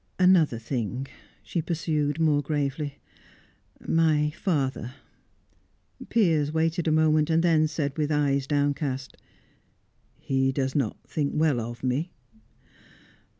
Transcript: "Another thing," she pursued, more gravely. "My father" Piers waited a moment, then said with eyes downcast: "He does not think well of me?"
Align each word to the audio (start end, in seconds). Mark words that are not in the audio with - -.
"Another 0.17 0.57
thing," 0.57 1.05
she 1.43 1.61
pursued, 1.61 2.19
more 2.19 2.41
gravely. 2.41 2.97
"My 3.87 4.31
father" 4.31 4.95
Piers 6.09 6.51
waited 6.51 6.87
a 6.87 6.91
moment, 6.91 7.29
then 7.43 7.67
said 7.67 7.95
with 7.99 8.11
eyes 8.11 8.47
downcast: 8.47 9.15
"He 10.19 10.51
does 10.51 10.73
not 10.73 10.97
think 11.07 11.33
well 11.35 11.59
of 11.59 11.83
me?" 11.83 12.09